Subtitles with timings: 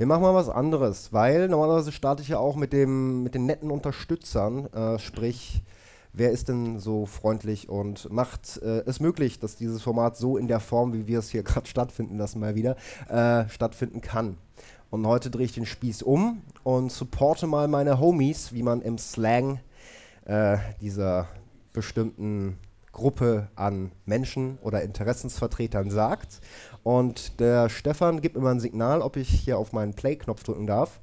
[0.00, 3.44] Wir machen mal was anderes, weil normalerweise starte ich ja auch mit, dem, mit den
[3.44, 5.62] netten Unterstützern, äh, sprich,
[6.14, 10.48] wer ist denn so freundlich und macht äh, es möglich, dass dieses Format so in
[10.48, 12.76] der Form, wie wir es hier gerade stattfinden lassen, mal wieder,
[13.10, 14.38] äh, stattfinden kann.
[14.88, 18.96] Und heute drehe ich den Spieß um und supporte mal meine Homies, wie man im
[18.96, 19.60] Slang
[20.24, 21.28] äh, dieser
[21.74, 22.56] bestimmten
[22.92, 26.40] Gruppe an Menschen oder Interessensvertretern sagt.
[26.82, 30.66] Und der Stefan gibt mir mal ein Signal, ob ich hier auf meinen Play-Knopf drücken
[30.66, 31.00] darf.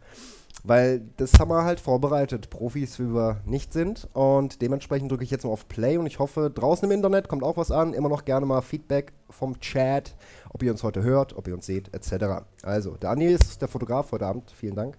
[0.64, 4.10] Weil das haben wir halt vorbereitet, Profis wie wir nicht sind.
[4.14, 7.44] Und dementsprechend drücke ich jetzt mal auf Play und ich hoffe, draußen im Internet kommt
[7.44, 7.94] auch was an.
[7.94, 10.16] Immer noch gerne mal Feedback vom Chat,
[10.50, 12.44] ob ihr uns heute hört, ob ihr uns seht, etc.
[12.64, 14.52] Also, der Andi ist der Fotograf heute Abend.
[14.52, 14.98] Vielen Dank.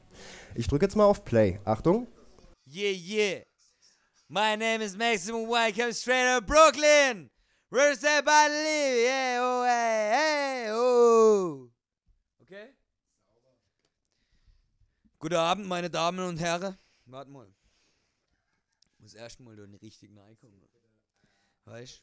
[0.54, 1.58] Ich drücke jetzt mal auf Play.
[1.64, 2.06] Achtung.
[2.66, 3.47] Yeah, yeah.
[4.30, 7.30] My name is Maximum White, come straight out of Brooklyn.
[7.70, 9.04] Where's that body live?
[9.06, 11.70] Yeah, oh, hey, hey, oh.
[12.42, 12.68] Okay?
[15.18, 16.76] Guten Abend, meine Damen und Herren.
[17.06, 17.46] Warte mal.
[18.92, 20.60] Ich muss erst mal den richtigen reinkommen.
[21.64, 22.02] Weißt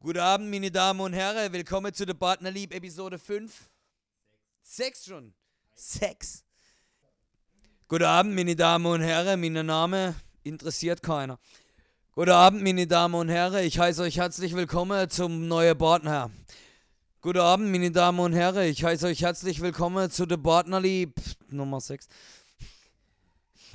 [0.00, 1.52] Guten Abend, meine Damen und Herren.
[1.52, 3.68] Willkommen zu der Partnerlieb Episode 5.
[4.62, 5.34] Sechs schon.
[5.74, 6.46] Sechs.
[7.88, 9.40] Guten Abend, meine Damen und Herren.
[9.40, 11.38] Mein Name interessiert keiner.
[12.16, 13.64] Guten Abend, meine Damen und Herren.
[13.64, 16.32] Ich heiße euch herzlich willkommen zum neuen Partner.
[17.20, 18.64] Guten Abend, meine Damen und Herren.
[18.64, 21.14] Ich heiße euch herzlich willkommen zu der Partnerlieb
[21.48, 22.08] Nummer 6.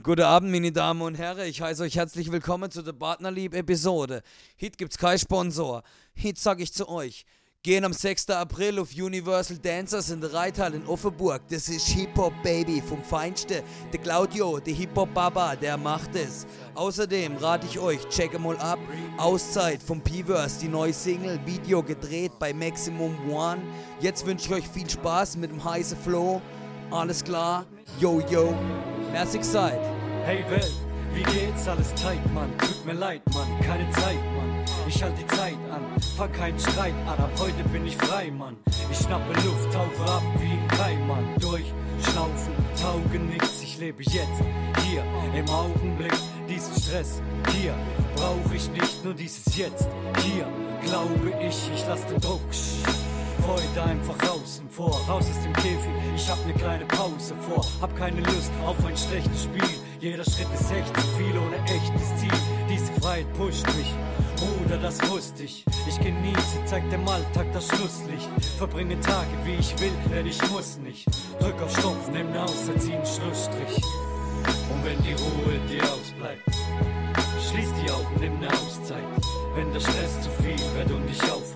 [0.04, 1.48] Guten Abend, meine Damen und Herren.
[1.48, 4.24] Ich heiße euch herzlich willkommen zu der Partnerlieb-Episode.
[4.62, 5.84] Heute gibt's keinen Sponsor.
[6.22, 7.26] Heute sag ich zu euch.
[7.64, 8.28] Gehen am 6.
[8.32, 11.44] April auf Universal Dancers in der Reithal in Offenburg.
[11.48, 13.62] Das ist Hip-Hop Baby vom Feinste.
[13.94, 16.48] Der Claudio, der Hip-Hop Baba, der macht es.
[16.74, 18.80] Außerdem rate ich euch, check mal ab.
[19.18, 23.62] Auszeit vom P-Verse, die neue Single, Video gedreht bei Maximum One.
[24.00, 26.42] Jetzt wünsche ich euch viel Spaß mit dem heißen Flow.
[26.90, 27.68] Alles klar?
[28.00, 28.56] Yo, yo.
[29.12, 29.78] Merci gesagt.
[30.24, 30.74] Hey Welt,
[31.14, 31.68] wie geht's?
[31.68, 32.50] Alles tight, Mann.
[32.58, 33.48] Tut mir leid, Mann.
[33.62, 34.41] Keine Zeit, Mann.
[34.94, 35.82] Ich halte die Zeit an,
[36.18, 37.18] fang keinen Streit an.
[37.18, 38.58] Ab heute bin ich frei, Mann.
[38.92, 41.26] Ich schnappe Luft, tauche ab wie ein Keimann.
[41.40, 43.62] Durchschnaufen, tauge nichts.
[43.64, 44.44] Ich lebe jetzt,
[44.84, 45.04] hier,
[45.34, 46.12] im Augenblick.
[46.50, 47.22] Diesen Stress,
[47.56, 47.74] hier,
[48.16, 49.88] brauche ich nicht nur dieses Jetzt.
[50.26, 50.46] Hier,
[50.84, 52.42] glaube ich, ich lass den Druck.
[53.48, 55.90] Heute einfach außen vor, raus aus dem Käfig.
[56.16, 59.78] Ich hab ne kleine Pause vor, hab keine Lust auf ein schlechtes Spiel.
[60.02, 62.32] Jeder Schritt ist echt zu viel ohne echtes Ziel.
[62.70, 63.96] Diese Freiheit pusht mich.
[64.42, 65.64] Bruder, das wusste ich.
[65.88, 68.28] Ich genieße, zeig dem Alltag das Schlusslicht.
[68.58, 71.06] Verbringe Tage wie ich will, denn ich muss nicht.
[71.40, 73.84] Drück auf Stopp, nimm ne Auszeit, zieh einen Schlussstrich.
[74.72, 76.44] Und wenn die Ruhe dir ausbleibt,
[77.52, 79.04] schließ die Augen, nimm ne Auszeit.
[79.56, 81.51] Wenn der Stress zu viel wird und dich aufreibt,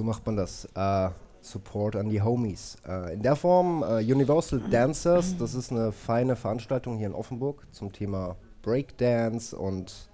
[0.00, 0.64] so macht man das.
[0.74, 1.10] Äh,
[1.42, 2.78] Support an die Homies.
[2.86, 7.66] Äh, in der Form äh, Universal Dancers, das ist eine feine Veranstaltung hier in Offenburg
[7.70, 10.10] zum Thema Breakdance und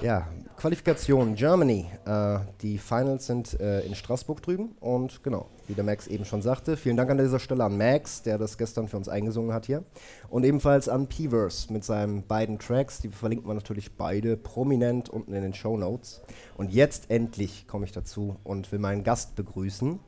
[0.00, 1.86] ja, Qualifikation Germany.
[2.04, 6.42] Äh, die Finals sind äh, in Straßburg drüben und genau, wie der Max eben schon
[6.42, 9.64] sagte, vielen Dank an dieser Stelle an Max, der das gestern für uns eingesungen hat
[9.64, 9.84] hier.
[10.28, 15.32] Und ebenfalls an P-Verse mit seinen beiden Tracks, die verlinken wir natürlich beide prominent unten
[15.32, 16.20] in den Show Notes.
[16.58, 19.98] Und jetzt endlich komme ich dazu und will meinen Gast begrüßen.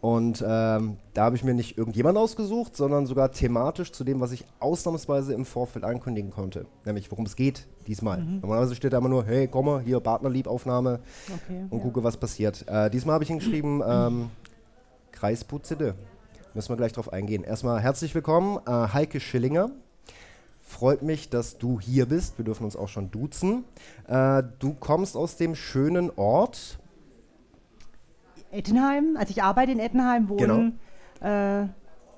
[0.00, 4.32] Und ähm, da habe ich mir nicht irgendjemand ausgesucht, sondern sogar thematisch zu dem, was
[4.32, 6.66] ich ausnahmsweise im Vorfeld ankündigen konnte.
[6.84, 8.18] Nämlich, worum es geht diesmal.
[8.20, 10.98] Normalerweise steht da immer nur, hey, komme, hier Partnerliebaufnahme
[11.28, 11.84] Okay, und ja.
[11.84, 12.66] gucke, was passiert.
[12.66, 14.30] Äh, diesmal habe ich hingeschrieben, ähm,
[15.22, 15.94] Kreis Putzede.
[16.52, 17.44] Müssen wir gleich drauf eingehen.
[17.44, 19.70] Erstmal herzlich willkommen, äh, Heike Schillinger.
[20.60, 22.38] Freut mich, dass du hier bist.
[22.38, 23.62] Wir dürfen uns auch schon duzen.
[24.08, 26.80] Äh, du kommst aus dem schönen Ort.
[28.50, 30.72] Ettenheim, also ich arbeite in Ettenheim, wohne,
[31.20, 31.68] äh,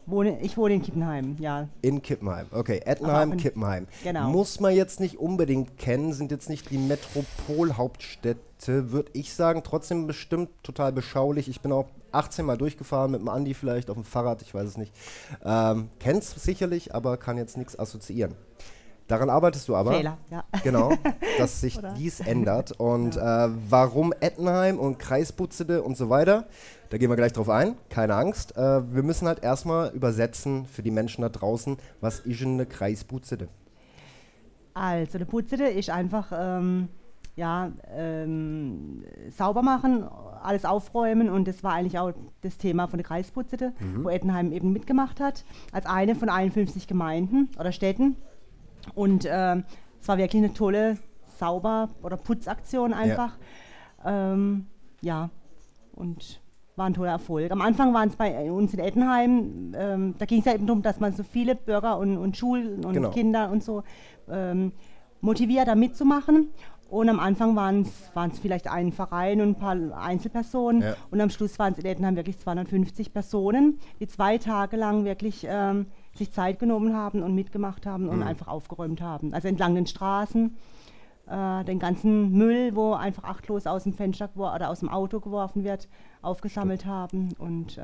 [0.07, 1.69] wohne ich wohne in Kippenheim, ja.
[1.83, 2.47] In Kippenheim.
[2.51, 3.87] Okay, Ettenheim, Kippenheim.
[4.03, 4.31] genau.
[4.31, 9.63] Muss man jetzt nicht unbedingt kennen, sind jetzt nicht die Metropolhauptstädte, würde ich sagen.
[9.65, 11.49] Trotzdem bestimmt total beschaulich.
[11.49, 14.69] Ich bin auch 18 Mal durchgefahren mit dem Andi vielleicht auf dem Fahrrad, ich weiß
[14.69, 14.93] es nicht.
[15.45, 18.35] Ähm, kenn's sicherlich, aber kann jetzt nichts assoziieren.
[19.07, 19.93] Daran arbeitest du aber.
[19.93, 20.45] Fehler, ja.
[20.63, 20.95] Genau,
[21.39, 22.73] dass sich dies ändert.
[22.73, 26.47] Und äh, warum Ettenheim und Kreisbutzede und so weiter,
[26.91, 28.57] da gehen wir gleich drauf ein, keine Angst.
[28.57, 32.67] Äh, wir müssen halt erstmal übersetzen für die Menschen da draußen, was ist denn eine
[32.67, 33.49] Kreisbutzede?
[34.75, 36.89] Also, der Putzede ist einfach ähm,
[37.37, 40.05] ja, ähm, sauber machen,
[40.43, 43.73] alles aufräumen und das war eigentlich auch das Thema von der Kreisputzete,
[44.03, 48.17] wo Ettenheim eben mitgemacht hat, als eine von 51 Gemeinden oder Städten.
[48.95, 49.65] Und ähm,
[50.01, 50.99] es war wirklich eine tolle
[51.39, 53.39] Sauber- oder Putzaktion einfach.
[54.05, 54.67] Ähm,
[55.01, 55.31] ja,
[55.93, 56.41] und
[56.77, 57.51] war ein toller Erfolg.
[57.53, 60.83] Am Anfang waren es bei uns in Ettenheim, ähm, da ging es ja eben darum,
[60.83, 63.11] dass man so viele Bürger und, und Schulen und Genau.
[63.11, 63.83] Kinder und so
[64.29, 64.73] ähm,
[65.21, 66.49] motiviert, da mitzumachen.
[66.91, 70.83] Und am Anfang waren es vielleicht ein Verein und ein paar Einzelpersonen.
[70.83, 70.95] Ja.
[71.11, 75.45] Und am Schluss waren es in Ettenheim wirklich 250 Personen, die zwei Tage lang wirklich
[75.49, 78.11] ähm, sich Zeit genommen haben und mitgemacht haben Mhm.
[78.11, 79.33] und einfach aufgeräumt haben.
[79.33, 80.57] Also entlang den Straßen,
[81.29, 85.65] äh, den ganzen Müll, wo einfach achtlos aus dem Fenster oder aus dem Auto geworfen
[85.65, 85.89] wird,
[86.23, 87.31] aufgesammelt haben.
[87.39, 87.83] Und äh,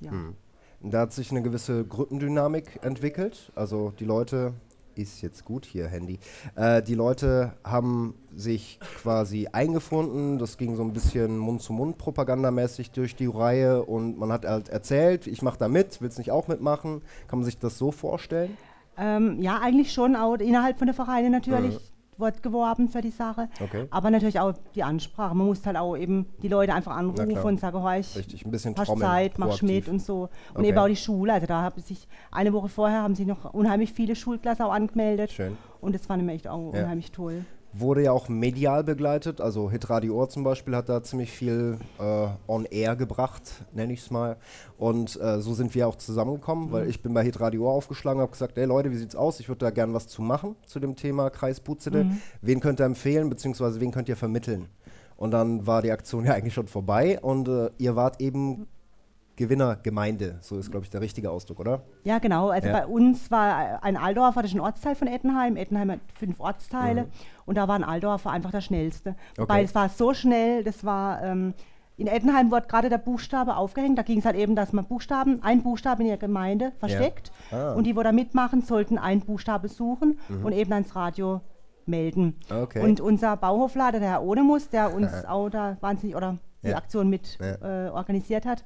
[0.00, 0.12] ja.
[0.12, 0.36] Mhm.
[0.84, 3.52] Da hat sich eine gewisse Gruppendynamik entwickelt.
[3.54, 4.54] Also die Leute,
[4.94, 6.18] ist jetzt gut hier, Handy.
[6.54, 10.38] Äh, die Leute haben sich quasi eingefunden.
[10.38, 15.42] Das ging so ein bisschen Mund-zu-Mund-propagandamäßig durch die Reihe und man hat halt erzählt, ich
[15.42, 17.02] mache da mit, willst nicht auch mitmachen?
[17.28, 18.56] Kann man sich das so vorstellen?
[18.96, 21.91] Ähm, ja, eigentlich schon auch innerhalb von der Vereine natürlich
[22.22, 23.48] wird geworben für die Sache.
[23.60, 23.86] Okay.
[23.90, 25.34] Aber natürlich auch die Ansprache.
[25.34, 28.50] Man muss halt auch eben die Leute einfach anrufen und sagen, hör, ich Richtig, ein
[28.50, 29.06] bisschen hast trommeln.
[29.10, 29.62] Zeit, proaktiv.
[29.62, 30.30] mit und so.
[30.54, 30.68] Und Okay.
[30.68, 31.32] eben auch die Schule.
[31.34, 35.32] Also da haben sich eine Woche vorher haben sich noch unheimlich viele Schulklassen auch angemeldet.
[35.32, 35.58] Schön.
[35.80, 36.82] Und das fand ich echt auch Ja.
[36.84, 37.44] unheimlich toll.
[37.74, 42.26] Wurde ja auch medial begleitet, also Hitradio Ohr zum Beispiel hat da ziemlich viel äh,
[42.46, 44.36] on air gebracht, nenne ich es mal.
[44.76, 48.32] Und äh, so sind wir auch zusammengekommen, weil ich bin bei Hitradio Ohr aufgeschlagen, habe
[48.32, 49.40] gesagt, hey Leute, wie sieht's aus?
[49.40, 52.06] Ich würde da gern was zu machen zu dem Thema Kreis Butzede.
[52.42, 54.68] Wen könnt ihr empfehlen, beziehungsweise wen könnt ihr vermitteln?
[55.16, 58.66] Und dann war die Aktion ja eigentlich schon vorbei und äh, ihr wart eben
[59.36, 61.82] Gewinnergemeinde, so ist glaube ich der richtige Ausdruck, oder?
[62.04, 62.48] Ja, genau.
[62.50, 62.80] Also Ja.
[62.80, 65.56] bei uns war ein Aldorfer, das ist ein Ortsteil von Ettenheim.
[65.56, 67.06] Ettenheim hat fünf Ortsteile
[67.46, 69.14] und da war ein Aldorfer einfach der schnellste.
[69.36, 69.58] Wobei Mhm.
[69.60, 69.64] Okay.
[69.64, 71.22] es war so schnell, das war.
[71.22, 71.54] Ähm,
[71.98, 73.98] in Ettenheim wird gerade der Buchstabe aufgehängt.
[73.98, 77.30] Da ging es halt eben, dass man Buchstaben, ein Buchstabe in der Gemeinde versteckt.
[77.50, 77.72] Ah.
[77.72, 77.76] Mhm.
[77.78, 81.42] Und die, wo da mitmachen, sollten einen Buchstabe suchen und eben ans Radio
[81.84, 82.40] melden.
[82.50, 82.80] Okay.
[82.82, 86.76] Und unser Bauhoflader, der Herr Ohnemus, der uns auch da wahnsinnig oder die Ja.
[86.76, 87.86] Aktion mit Ja.
[87.86, 88.64] äh, organisiert hat,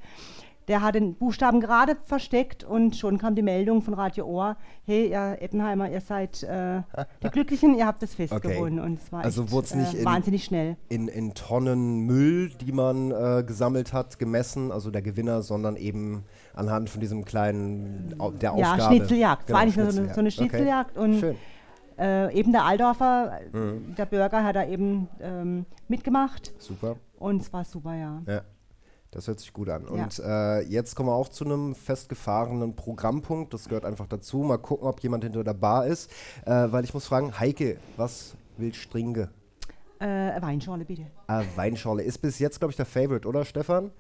[0.68, 5.10] der hat den Buchstaben gerade versteckt und schon kam die Meldung von Radio Ohr, hey,
[5.10, 6.82] ihr Ettenheimer, ihr seid äh,
[7.22, 8.54] die Glücklichen, ihr habt das Fest Okay.
[8.54, 8.80] gewonnen.
[8.80, 10.76] Und es war Also echt, wurd's nicht äh, in- wahnsinnig schnell.
[10.88, 16.24] in, in Tonnen Müll, die man äh, gesammelt hat, gemessen, also der Gewinner, sondern eben
[16.54, 18.82] anhand von diesem kleinen, der Ja, Aufgabe.
[18.96, 19.42] Schnitzeljagd.
[19.42, 20.36] Es Genau, war eigentlich nur so eine, so eine Okay.
[20.36, 21.36] Schnitzeljagd und Schön.
[21.98, 23.94] äh, eben der Aldorfer, äh, Mhm.
[23.94, 26.96] der Bürger, hat da eben ähm, mitgemacht Super.
[27.18, 28.22] und es war super, ja.
[28.26, 28.40] Ja.
[29.10, 29.84] Das hört sich gut an.
[29.84, 29.90] Ja.
[29.90, 33.54] Und äh, jetzt kommen wir auch zu einem festgefahrenen Programmpunkt.
[33.54, 34.38] Das gehört einfach dazu.
[34.38, 36.10] Mal gucken, ob jemand hinter der Bar ist.
[36.44, 39.28] Äh, weil ich muss fragen, Heike, was willst du trinken?
[40.00, 41.06] Äh, eine Weinschorle bitte.
[41.28, 43.90] Ah, Weinschorle ist bis jetzt, glaube ich, der Favorite, oder Stefan?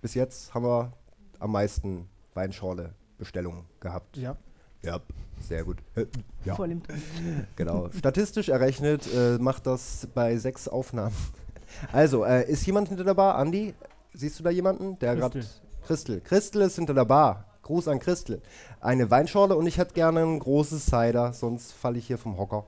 [0.00, 0.92] Bis jetzt haben wir
[1.38, 4.16] am meisten Weinschorle-Bestellungen gehabt.
[4.16, 4.36] Ja.
[4.84, 4.98] Ja,
[5.40, 5.78] sehr gut.
[5.94, 6.06] Äh,
[6.44, 6.54] Ja.
[6.56, 6.82] Voll im.
[7.56, 7.88] Genau.
[7.96, 11.14] Statistisch errechnet äh, macht das bei sechs Aufnahmen.
[11.92, 13.36] Also, äh, ist jemand hinter der Bar?
[13.36, 13.74] Andi,
[14.14, 14.98] siehst du da jemanden?
[14.98, 15.44] Der gerade.
[15.86, 16.20] Christel.
[16.20, 16.62] Christel.
[16.62, 17.46] Ist hinter der Bar.
[17.62, 18.42] Gruß an Christel.
[18.80, 22.64] Eine Weinschorle und ich hätte gerne ein großes Cider, sonst falle ich hier vom Hocker.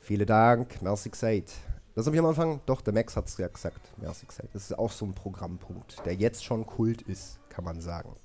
[0.00, 1.52] Vielen Dank, merci gesagt.
[1.94, 4.48] Das habe ich am Anfang, doch, der Max hat es ja gesagt, merci gesagt.
[4.54, 8.16] Das ist auch so ein Programmpunkt, der jetzt schon Kult ist, kann man sagen.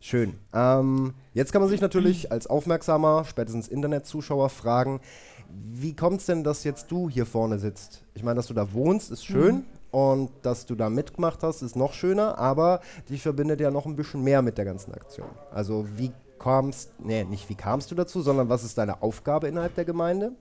[0.00, 0.38] Schön.
[0.54, 5.00] Ähm, jetzt kann man sich natürlich als aufmerksamer, spätestens Internetzuschauer fragen,
[5.48, 8.04] wie kommt es denn, dass jetzt du hier vorne sitzt?
[8.14, 9.64] Ich meine, dass du da wohnst, ist schön.
[9.90, 13.96] Und dass du da mitgemacht hast, ist noch schöner, aber dich verbindet ja noch ein
[13.96, 15.28] bisschen mehr mit der ganzen Aktion.
[15.52, 19.74] Also wie kamst, nee, nicht wie kamst du dazu, sondern was ist deine Aufgabe innerhalb
[19.74, 20.32] der Gemeinde?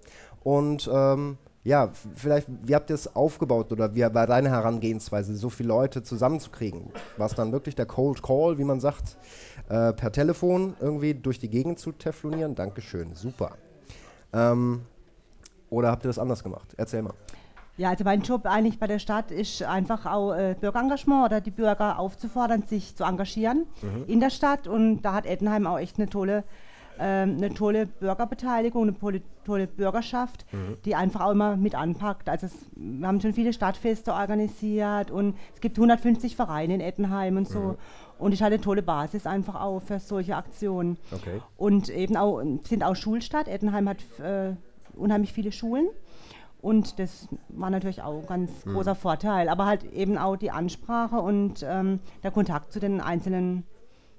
[0.44, 5.50] Und ähm, ja, vielleicht, wie habt ihr es aufgebaut oder wie war deine Herangehensweise, so
[5.50, 6.92] viele Leute zusammenzukriegen?
[7.18, 9.18] War es dann wirklich der Cold Call, wie man sagt,
[9.68, 12.56] äh, per Telefon irgendwie durch die Gegend zu teflonieren?
[12.56, 13.58] Dankeschön, super.
[14.32, 14.82] Ähm,
[15.70, 16.74] oder habt ihr das anders gemacht?
[16.78, 17.14] Erzähl mal.
[17.80, 21.50] Ja, also mein Job eigentlich bei der Stadt ist einfach auch äh, Bürgerengagement oder die
[21.50, 23.68] Bürger aufzufordern, sich zu engagieren
[24.06, 24.68] in der Stadt.
[24.68, 26.44] Und da hat Ettenheim auch echt eine tolle,
[27.00, 30.46] ähm, eine tolle Bürgerbeteiligung, eine tolle Bürgerschaft,
[30.84, 32.28] die einfach auch immer mit anpackt.
[32.28, 37.38] Also es, wir haben schon viele Stadtfeste organisiert und es gibt 150 Vereine in Ettenheim
[37.38, 37.78] und so.
[38.18, 40.98] Und ich hatte eine tolle Basis einfach auch für solche Aktionen.
[41.14, 41.40] Okay.
[41.56, 43.48] Und eben auch, sind auch Schulstadt.
[43.48, 44.56] Ettenheim hat äh,
[44.98, 45.88] unheimlich viele Schulen.
[46.62, 48.74] Und das war natürlich auch ein ganz Mhm.
[48.74, 49.48] großer Vorteil.
[49.50, 53.64] Aber halt eben auch die Ansprache und ähm, der Kontakt zu den einzelnen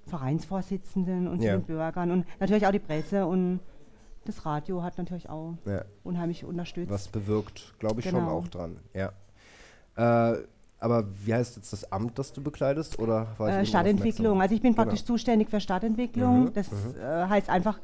[0.06, 1.52] Vereinsvorsitzenden und Ja.
[1.52, 3.61] zu den Bürgern und natürlich auch die Presse und
[4.25, 5.82] das Radio hat natürlich auch Ja.
[6.04, 6.90] unheimlich unterstützt.
[6.90, 8.38] Was bewirkt, glaube ich, schon Genau.
[8.38, 8.76] auch dran.
[8.94, 9.12] Ja.
[9.97, 10.42] Äh,
[10.78, 12.99] aber wie heißt jetzt das Amt, das du bekleidest?
[12.99, 14.40] Oder war Äh, Stadtentwicklung.
[14.40, 14.85] Also ich bin Genau.
[14.85, 16.44] praktisch zuständig für Stadtentwicklung.
[16.44, 17.78] Mhm, Das äh, heißt einfach,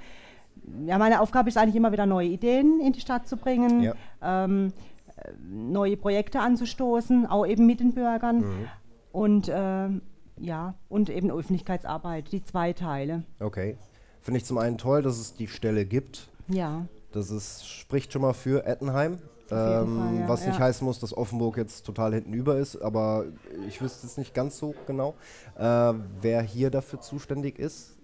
[0.87, 3.95] ja, meine Aufgabe ist eigentlich immer wieder neue Ideen in die Stadt zu bringen, Ja.
[4.23, 4.73] ähm,
[5.17, 8.69] äh, neue Projekte anzustoßen, auch eben mit den Bürgern Mhm.
[9.13, 10.03] und ähm,
[10.39, 13.23] ja und eben Öffentlichkeitsarbeit, die zwei Teile.
[13.41, 13.77] Okay.
[14.21, 16.29] Finde ich zum einen toll, dass es die Stelle gibt.
[16.49, 19.19] Ja, Das ist, spricht schon mal für Ettenheim.
[19.49, 20.65] Ähm, Fall, ja, was nicht ja.
[20.65, 23.27] heißen muss, dass Offenburg jetzt total hintenüber ist, aber
[23.69, 25.15] ich wüsste es nicht ganz so genau,
[25.57, 27.96] äh, wer hier dafür zuständig ist.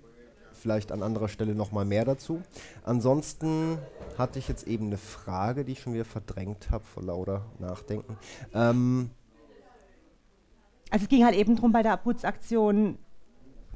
[0.63, 2.41] Vielleicht an anderer Stelle nochmal mehr dazu.
[2.85, 3.79] Ansonsten
[4.17, 8.17] hatte ich jetzt eben eine Frage, die ich schon wieder verdrängt habe vor lauter Nachdenken.
[8.55, 9.11] Ähm,
[10.89, 12.97] also es ging halt eben darum bei der Putzaktion,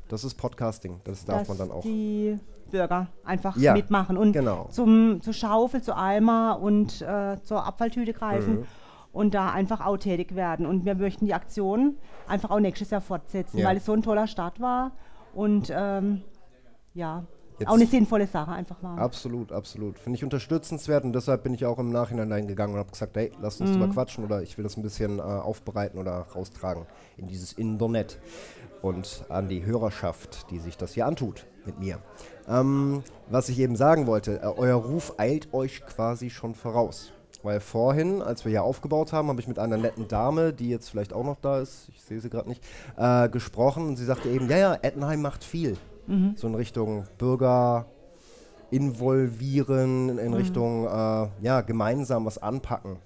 [0.07, 1.81] das ist Podcasting, das darf man dann auch.
[1.83, 2.39] die
[2.71, 4.69] Bürger einfach Ja, mitmachen und genau.
[4.71, 8.65] zum, zur Schaufel, zu Eimer und äh, zur Abfalltüte greifen Mhm.
[9.13, 10.67] und da einfach auch tätig werden.
[10.67, 11.97] Und wir möchten die Aktion
[12.29, 13.67] einfach auch nächstes Jahr fortsetzen, Ja.
[13.67, 14.93] weil es so ein toller Start war
[15.35, 16.23] und ähm,
[16.97, 17.25] ja,
[17.59, 18.99] Jetzt- auch eine sinnvolle Sache einfach war.
[18.99, 19.99] Absolut, absolut.
[19.99, 23.17] Finde ich unterstützenswert und deshalb bin ich auch im Nachhinein dahin gegangen und habe gesagt,
[23.17, 23.75] hey, lass uns Mhm.
[23.81, 26.85] drüber quatschen oder ich will das ein bisschen äh, aufbereiten oder raustragen
[27.17, 28.19] in dieses Internet
[28.83, 31.99] und an die Hörerschaft, die sich das hier antut mit mir.
[32.47, 37.13] Ähm, was ich eben sagen wollte, äh, euer Ruf eilt euch quasi schon voraus.
[37.43, 40.91] Weil vorhin, als wir hier aufgebaut haben, habe ich mit einer netten Dame, die jetzt
[40.91, 42.63] vielleicht auch noch da ist, ich sehe sie gerade nicht,
[42.99, 45.77] äh, gesprochen und sie sagte eben, ja, ja, Ettenheim macht viel.
[46.37, 47.87] So in Richtung Bürger,
[48.71, 52.97] involvieren, in Richtung äh, ja, gemeinsam was anpacken.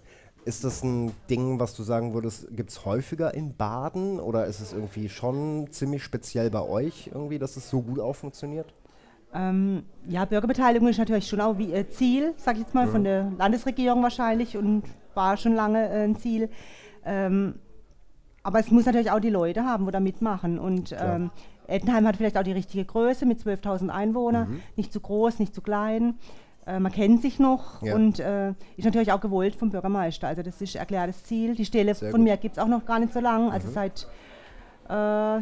[0.45, 4.61] Ist das ein Ding, was du sagen würdest, gibt es häufiger in Baden oder ist
[4.61, 8.73] es irgendwie schon ziemlich speziell bei euch irgendwie, dass es so gut auch funktioniert?
[9.35, 13.04] Ähm, ja, Bürgerbeteiligung ist natürlich schon auch wie, äh, Ziel, sag ich jetzt mal, von
[13.04, 14.83] der Landesregierung wahrscheinlich und
[15.14, 16.49] war schon lange äh, ein Ziel.
[17.04, 17.54] Ähm,
[18.43, 20.59] aber es muss natürlich auch die Leute haben, wo da mitmachen.
[20.59, 21.31] Und ähm,
[21.67, 24.63] Ettenheim hat vielleicht auch die richtige Größe mit 12.000 Einwohnern, Mhm.
[24.77, 26.15] nicht zu groß, nicht zu klein.
[26.67, 27.95] Äh, man kennt sich noch Ja.
[27.95, 30.29] und äh, ist natürlich auch gewollt vom Bürgermeister.
[30.29, 31.55] Also das ist erklärtes Ziel.
[31.55, 32.27] Die Stelle Sehr von gut.
[32.27, 32.33] Mhm.
[32.33, 34.07] mir gibt es auch noch gar nicht so lange, also seit
[34.89, 35.41] äh,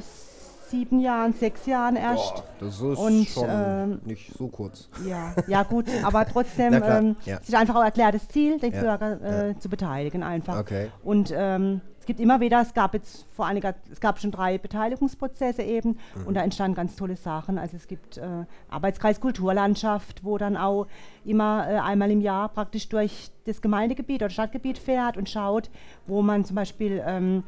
[0.69, 2.35] sieben Jahren, sechs Jahren erst.
[2.35, 4.88] Boah, das ist Und, schon ähm, nicht so kurz.
[5.09, 7.38] Ja, ja gut, aber trotzdem ähm, ja.
[7.40, 10.59] es ist einfach auch erklärtes Ziel, den Ja, Bürger äh, zu beteiligen einfach.
[10.61, 10.88] Okay.
[11.02, 15.62] Und ähm, gibt immer wieder, es gab jetzt vor einiger, es gab schon drei Beteiligungsprozesse
[15.62, 16.26] eben Mhm.
[16.26, 17.56] und da entstanden ganz tolle Sachen.
[17.58, 18.26] Also es gibt äh,
[18.68, 20.86] Arbeitskreis Kulturlandschaft, wo dann auch
[21.24, 25.70] immer äh, einmal im Jahr praktisch durch das Gemeindegebiet oder Stadtgebiet fährt und schaut,
[26.08, 27.44] wo man zum Beispiel ähm,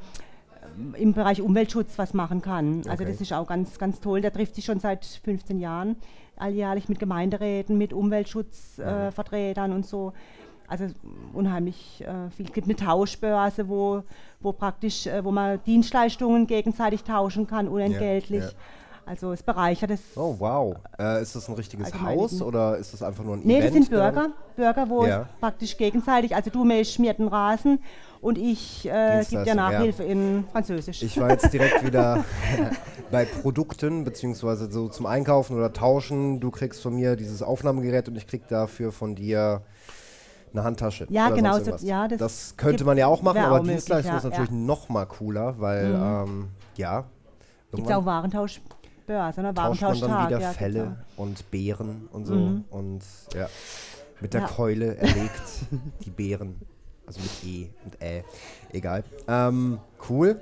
[0.94, 2.78] im Bereich Umweltschutz was machen kann.
[2.86, 3.06] Also Okay.
[3.06, 4.20] das ist auch ganz, ganz toll.
[4.20, 5.96] Der trifft sich schon seit 15 Jahren
[6.36, 10.12] alljährlich mit Gemeinderäten, mit Umweltschutzvertretern äh, Vertretern und so.
[10.70, 10.86] Also
[11.34, 12.46] unheimlich äh, viel.
[12.46, 14.04] Es gibt eine Tauschbörse, wo,
[14.40, 18.44] wo praktisch, äh, wo man Dienstleistungen gegenseitig tauschen kann, unentgeltlich.
[18.44, 18.50] ja.
[19.04, 19.98] Also es bereichert das.
[20.14, 20.76] Oh, wow.
[20.96, 23.64] Äh, ist das ein richtiges Haus oder ist das einfach nur ein Nee, Event?
[23.66, 24.14] das sind dann?
[24.14, 25.22] Bürger, Bürger, wo Ja.
[25.22, 27.80] es praktisch gegenseitig, also du mähst mir den Rasen
[28.20, 29.54] und ich äh, gebe dir Dienstleistung, ja.
[29.56, 31.02] Nachhilfe in Französisch.
[31.02, 32.24] Ich war jetzt direkt wieder
[33.10, 36.38] bei Produkten, beziehungsweise so zum Einkaufen oder Tauschen.
[36.38, 39.62] Du kriegst von mir dieses Aufnahmegerät und ich krieg dafür von dir
[40.52, 41.06] eine Handtasche.
[41.10, 44.12] Ja, genau so- ja, das, das könnte man ja auch machen, aber auch möglich, Dienstleistung
[44.12, 44.56] ja, ist natürlich ja.
[44.56, 47.04] noch mal cooler, weil, ähm, ja,
[47.72, 49.54] Gibt es auch Warentauschbörse, ne?
[49.54, 52.64] tauscht man dann wieder ja, Felle und Beeren und so Mhm.
[52.70, 53.00] und
[53.34, 53.48] ja,
[54.20, 54.46] mit der Ja.
[54.48, 55.42] Keule erlegt
[56.04, 56.60] die Beeren,
[57.06, 58.24] also mit E und Ä,
[58.72, 59.04] egal.
[59.28, 59.78] Ähm,
[60.08, 60.40] cool.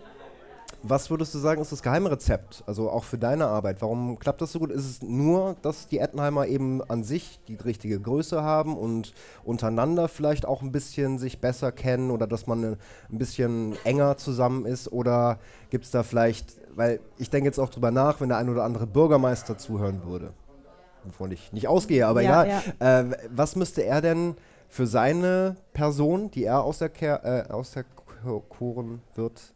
[0.83, 2.63] Was würdest du sagen, ist das Geheimrezept?
[2.67, 3.83] Also auch für deine Arbeit.
[3.83, 4.71] Warum klappt das so gut?
[4.71, 9.13] Ist es nur, dass die Ettenheimer eben an sich die richtige Größe haben und
[9.45, 12.77] untereinander vielleicht auch ein bisschen sich besser kennen oder dass man äh,
[13.11, 14.93] ein bisschen enger zusammen ist?
[14.93, 18.49] Oder gibt es da vielleicht, weil ich denke jetzt auch drüber nach, wenn der ein
[18.49, 20.33] oder andere Bürgermeister zuhören würde,
[21.03, 23.11] wovon ich nicht ausgehe, aber Ja, egal.
[23.11, 24.37] Äh, was müsste er denn
[24.69, 26.91] für seine Person, die er aus der,
[27.25, 27.49] äh,
[29.15, 29.55] wird,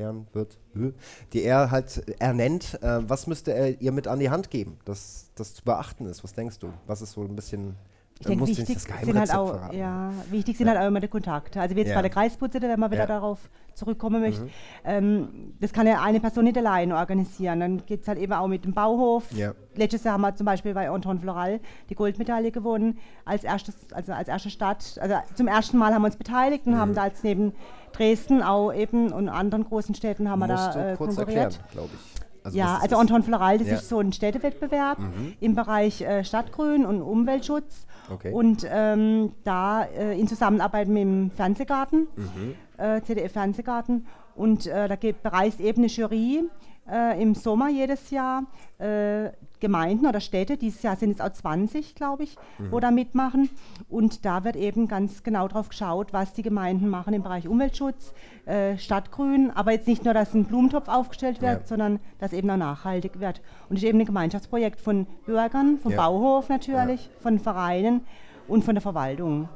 [0.00, 0.92] Kern wird, äh,
[1.32, 5.30] die er halt ernennt, äh, was müsste er ihr mit an die Hand geben, dass
[5.34, 6.24] das zu beachten ist?
[6.24, 6.68] Was denkst du?
[6.86, 7.76] Was ist so ein bisschen,
[8.18, 9.76] Ich denke, musst du wichtig sind halt Geheimrezept auch, verraten?
[9.78, 11.60] ja, wichtig sind halt auch immer die Kontakte.
[11.60, 11.96] Also wie jetzt Ja.
[11.96, 13.06] bei der Kreisputze, wenn man wieder Ja.
[13.06, 13.08] Mhm.
[13.20, 13.38] darauf
[13.74, 14.48] zurückkommen möchte,
[14.84, 17.60] ähm, das kann ja eine Person nicht alleine organisieren.
[17.60, 19.30] Dann geht es halt eben auch mit dem Bauhof.
[19.32, 19.52] Ja.
[19.74, 24.12] Letztes Jahr haben wir zum Beispiel bei Anton Floral die Goldmedaille gewonnen als erstes, also
[24.12, 24.98] als erste Stadt.
[25.00, 26.78] Also zum ersten Mal haben wir uns beteiligt und Mhm.
[26.78, 27.52] haben da als neben
[27.92, 31.60] Dresden auch eben und anderen großen Städten haben wir da äh, kurz konkurriert.
[31.72, 32.20] glaube ich.
[32.42, 32.96] Also ja, also?
[32.96, 33.74] Anton Floral, das Ja.
[33.74, 35.34] ist so ein Städtewettbewerb Mhm.
[35.40, 37.86] im Bereich äh, Stadtgrün und Umweltschutz.
[38.10, 38.32] Okay.
[38.32, 42.54] Und ähm, da äh, in Zusammenarbeit mit dem Fernsehgarten, Mhm.
[42.78, 44.06] äh, ZDF Fernsehgarten.
[44.34, 46.44] Und äh, da gibt, bereist eben eine Jury
[46.90, 48.44] äh, im Sommer jedes Jahr
[48.78, 49.30] äh,
[49.60, 50.56] Gemeinden oder Städte.
[50.56, 52.72] Dieses Jahr sind es auch 20, glaube ich, Mhm.
[52.72, 53.50] wo da mitmachen.
[53.90, 58.14] Und da wird eben ganz genau drauf geschaut, was die Gemeinden machen im Bereich Umweltschutz,
[58.46, 59.50] äh, Stadtgrün.
[59.54, 61.66] Aber jetzt nicht nur, dass ein Blumentopf aufgestellt wird, Ja.
[61.66, 63.42] sondern dass eben auch nachhaltig wird.
[63.68, 65.98] Und es ist eben ein Gemeinschaftsprojekt von Bürgern, vom Ja.
[66.08, 68.00] Bauhof natürlich, von Vereinen
[68.48, 69.48] und von der Verwaltung.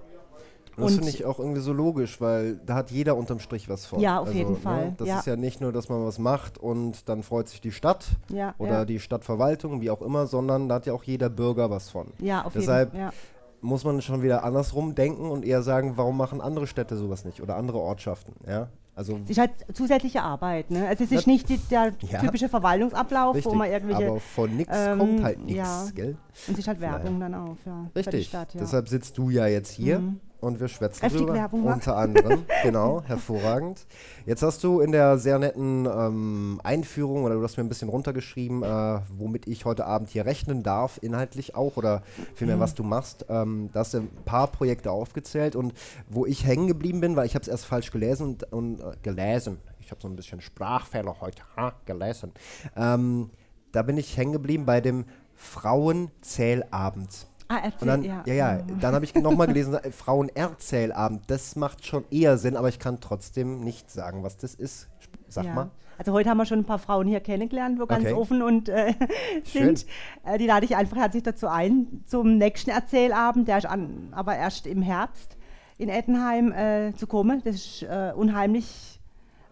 [0.76, 3.87] Und das finde ich auch irgendwie so logisch, weil da hat jeder unterm Strich was
[3.87, 4.00] von.
[4.00, 5.19] Ja, auf jeden Fall, Ne, das ja.
[5.19, 8.54] ist ja nicht nur, dass man was macht und dann freut sich die Stadt Ja,
[8.59, 8.85] oder ja.
[8.85, 12.09] die Stadtverwaltung, wie auch immer, sondern da hat ja auch jeder Bürger was von.
[12.19, 13.14] Ja, auf Deshalb jeden Fall.
[13.61, 17.40] Muss man schon wieder andersrum denken und eher sagen, warum machen andere Städte sowas nicht
[17.40, 18.69] oder andere Ortschaften, ja?
[18.97, 20.71] Also Es ist halt zusätzliche Arbeit.
[20.71, 20.87] Ne?
[20.87, 22.21] Also es ist nicht die, der Ja.
[22.21, 24.07] typische Verwaltungsablauf, richtig, wo man irgendwelche.
[24.07, 25.87] aber von nichts ähm, kommt halt nichts, ja.
[25.95, 26.16] gell?
[26.47, 28.28] und es ist halt Werbung dann auch ja, Richtig.
[28.28, 28.54] Stadt.
[28.54, 28.61] Ja.
[28.61, 30.00] Deshalb sitzt du ja jetzt hier
[30.45, 31.35] und wir schwätzen Kräftig drüber.
[31.35, 31.65] Werbung.
[31.65, 33.87] Unter anderem, genau, hervorragend.
[34.27, 37.89] Jetzt hast du in der sehr netten ähm, Einführung oder du hast mir ein bisschen
[37.89, 42.23] runtergeschrieben, äh, womit ich heute Abend hier rechnen darf, inhaltlich auch oder Mhm.
[42.35, 43.25] vielmehr was du machst.
[43.29, 45.73] Ähm, da hast du ein paar Projekte aufgezählt und
[46.09, 48.93] wo ich hängen geblieben bin, weil ich habe es erst falsch gelesen und, und äh,
[49.03, 49.59] gelesen.
[49.81, 52.33] Ich habe so ein bisschen Sprachfehler heute, ha, gelesen.
[52.77, 53.31] Ähm,
[53.73, 57.27] da bin ich hängen geblieben bei dem Frauenzählabend.
[57.49, 58.23] Ah, erzähl, Und dann, ja.
[58.27, 62.69] ja, ja, dann habe ich nochmal gelesen, äh, Frauenerzählabend, das macht schon eher Sinn, aber
[62.69, 64.89] ich kann trotzdem nicht sagen, was das ist.
[65.29, 65.55] Sag ja.
[65.55, 65.71] mal.
[65.99, 68.15] Also heute haben wir schon ein paar Frauen hier kennengelernt, wo ganz Okay.
[68.15, 68.95] offen und äh,
[69.45, 69.87] sind.
[70.25, 74.37] Äh, die lade ich einfach herzlich dazu ein zum nächsten Erzählabend, der ist an, aber
[74.37, 75.37] erst im Herbst
[75.79, 77.43] in Ettenheim äh, zu kommen.
[77.45, 79.01] Das ist äh, unheimlich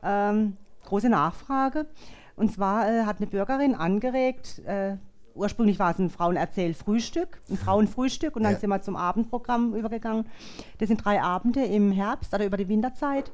[0.03, 1.87] ähm, große Nachfrage.
[2.37, 4.63] Und zwar äh, hat eine Bürgerin angeregt,
[5.35, 8.59] ursprünglich war es ein Frauenerzähl-Frühstück, ein Frauenfrühstück und dann Ja.
[8.59, 10.27] sind wir zum Abendprogramm übergegangen.
[10.79, 13.31] Das sind drei Abende im Herbst oder über die Winterzeit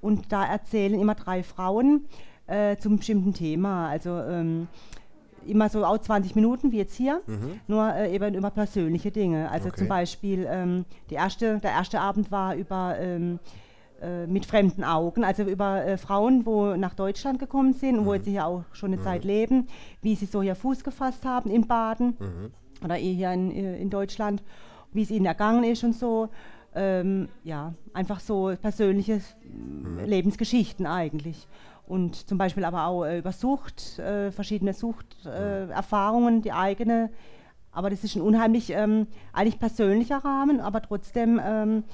[0.00, 2.06] und da erzählen immer drei Frauen
[2.46, 3.88] äh, zum bestimmten Thema.
[3.88, 4.68] Also ähm,
[5.46, 7.22] immer so auch 20 Minuten wie jetzt hier,
[7.66, 9.50] nur äh, eben über persönliche Dinge.
[9.50, 9.78] Also Okay.
[9.78, 13.69] zum Beispiel ähm, erste, der erste Abend war über ähm, äh,
[14.26, 18.26] mit fremden Augen, also über äh, Frauen, wo nach Deutschland gekommen sind und wo jetzt
[18.26, 19.68] hier auch schon eine Zeit leben,
[20.02, 22.14] wie sie so hier Fuß gefasst haben in Baden
[22.84, 24.42] oder eh hier in, äh, in Deutschland,
[24.92, 26.28] wie es ihnen ergangen ist und so.
[26.74, 31.48] Ähm, ja, einfach so persönliche äh, Lebensgeschichten eigentlich.
[31.86, 37.10] Und zum Beispiel aber auch äh, über Sucht, äh, verschiedene Suchterfahrungen, äh, Erfahrungen, die eigene.
[37.72, 41.84] Aber das ist ein unheimlich ähm, eigentlich persönlicher Rahmen, aber trotzdem ähm,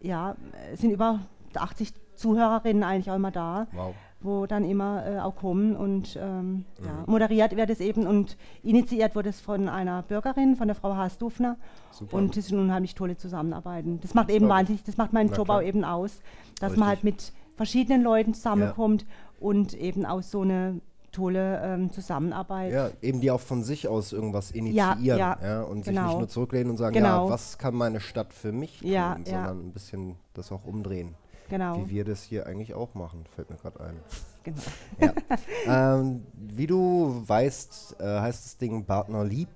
[0.00, 0.36] ja,
[0.72, 1.20] es sind über
[1.54, 3.94] 80 Zuhörerinnen eigentlich auch immer da, Wow.
[4.20, 9.14] wo dann immer äh, auch kommen und ähm, ja, moderiert wird es eben und initiiert
[9.14, 11.56] wurde es von einer Bürgerin, von der Frau Haas-Dufner
[11.92, 12.16] Super.
[12.16, 13.84] und das ist eine unheimlich tolle Zusammenarbeit.
[14.02, 15.58] Das macht eben wahnsinnig, das macht meinen Na Job klar.
[15.58, 16.20] auch eben aus,
[16.60, 16.78] dass Richtig.
[16.80, 19.06] man halt mit verschiedenen Leuten zusammenkommt
[19.40, 20.80] und eben auch so eine
[21.18, 22.72] tolle ähm, Zusammenarbeit.
[22.72, 26.08] Ja, eben die auch von sich aus irgendwas initiieren ja, ja, und sich genau.
[26.08, 27.26] nicht nur zurücklehnen und sagen, Genau.
[27.26, 29.24] ja, was kann meine Stadt für mich tun, Ja, ja.
[29.24, 31.14] sondern ein bisschen das auch umdrehen.
[31.50, 31.78] Genau.
[31.78, 33.96] Wie wir das hier eigentlich auch machen, fällt mir gerade ein.
[34.44, 34.60] genau.
[35.00, 35.96] Ja.
[35.96, 39.48] ähm, wie du weißt, äh, heißt das Ding Partner lieb.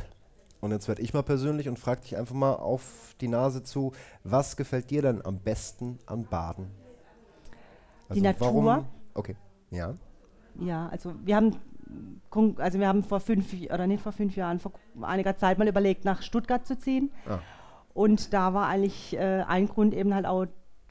[0.60, 3.92] Und jetzt werde ich mal persönlich und frage dich einfach mal auf die Nase zu,
[4.22, 6.70] was gefällt dir denn am besten an Baden?
[8.14, 8.46] Die Natur.
[8.46, 8.84] Warum?
[9.14, 9.36] Okay,
[9.70, 9.94] ja.
[10.60, 11.56] Ja, also wir haben
[12.56, 16.04] also wir haben vor fünf oder nicht vor fünf Jahren, vor einiger Zeit mal überlegt,
[16.04, 17.10] nach Stuttgart zu ziehen.
[17.28, 17.40] Ah.
[17.94, 20.46] Und da war eigentlich äh, ein Grund eben halt auch,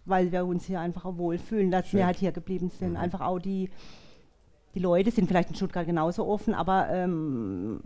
[0.06, 2.00] weil wir uns hier einfach wohlfühlen, dass Schön.
[2.00, 2.92] wir halt hier geblieben sind.
[2.92, 2.98] Mhm.
[2.98, 3.72] Einfach auch die,
[4.76, 7.82] die Leute sind vielleicht in Stuttgart genauso offen, aber ähm,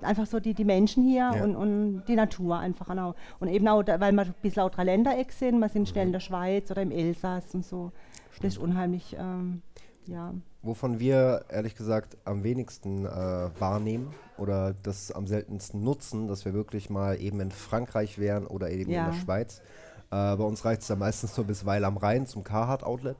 [0.00, 1.42] einfach so die, die Menschen hier Ja.
[1.42, 3.16] und, und die Natur einfach auch.
[3.40, 6.20] Und eben auch, weil wir ein bisschen auch Dreiländereck sind, wir sind schnell in der
[6.20, 7.90] Schweiz oder im Elsass und so.
[8.36, 9.62] Das ist unheimlich, ähm,
[10.06, 10.32] ja.
[10.66, 16.54] Wovon wir ehrlich gesagt am wenigsten äh, wahrnehmen oder das am seltensten nutzen, dass wir
[16.54, 19.06] wirklich mal eben in Frankreich wären oder eben Ja.
[19.06, 19.60] in der Schweiz.
[20.10, 23.16] Äh, bei uns reicht es ja meistens nur bis Weil am Rhein zum Carhartt Outlet.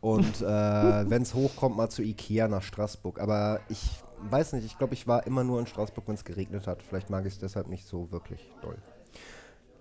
[0.00, 0.44] Und äh,
[1.10, 3.20] wenn es hochkommt, mal zu Ikea nach Straßburg.
[3.20, 6.66] Aber ich weiß nicht, ich glaube, ich war immer nur in Straßburg, wenn es geregnet
[6.66, 6.82] hat.
[6.82, 8.76] Vielleicht mag ich es deshalb nicht so wirklich doll.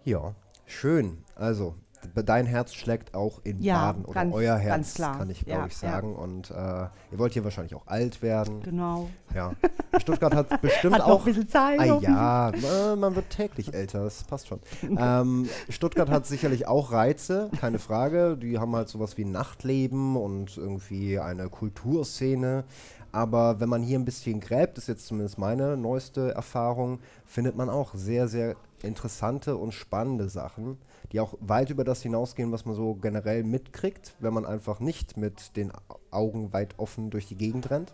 [0.03, 1.17] Ja, schön.
[1.35, 1.75] Also,
[2.15, 5.61] dein Herz schlägt auch in Ja, Baden oder ganz- euer ganz Herz, kann ich glaube
[5.61, 5.91] Ja, ich ja.
[5.91, 6.15] sagen.
[6.15, 8.61] Und äh, ihr wollt hier wahrscheinlich auch alt werden.
[8.63, 9.09] Genau.
[9.33, 9.51] Ja.
[9.99, 11.19] Stuttgart hat bestimmt Hat auch.
[11.19, 11.79] ein bisschen Zeit.
[11.79, 14.59] Ah, ja, äh, man wird täglich älter, das passt schon.
[14.97, 18.37] Ähm, Stuttgart hat sicherlich auch Reize, keine Frage.
[18.37, 22.63] Die haben halt sowas wie Nachtleben und irgendwie eine Kulturszene.
[23.11, 27.69] Aber wenn man hier ein bisschen gräbt, ist jetzt zumindest meine neueste Erfahrung, findet man
[27.69, 30.77] auch sehr, sehr interessante und spannende Sachen,
[31.11, 35.17] die auch weit über das hinausgehen, was man so generell mitkriegt, wenn man einfach nicht
[35.17, 35.71] mit den
[36.11, 37.93] Augen weit offen durch die Gegend rennt.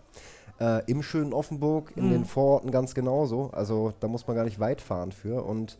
[0.60, 2.10] Äh, Im schönen Offenburg, in Mhm.
[2.10, 3.50] den Vororten ganz genauso.
[3.52, 5.44] Also da muss man gar nicht weit fahren für.
[5.44, 5.78] Und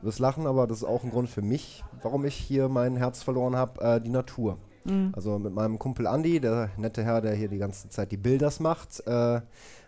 [0.00, 3.22] wirst lachen, aber das ist auch ein Grund für mich, warum ich hier mein Herz
[3.22, 4.58] verloren habe, äh, die Natur.
[4.84, 5.12] Mhm.
[5.16, 8.60] Also mit meinem Kumpel Andi, der nette Herr, der hier die ganze Zeit die Bilders
[8.60, 9.40] macht, äh,